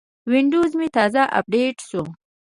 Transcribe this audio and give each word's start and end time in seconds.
وینډوز 0.29 0.71
مې 0.79 0.87
تازه 0.97 1.23
اپډیټ 1.39 1.77
شو. 1.89 2.03